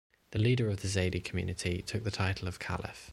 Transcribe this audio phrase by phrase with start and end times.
[0.31, 3.09] The leader of the Zaidi community took the title of Caliph.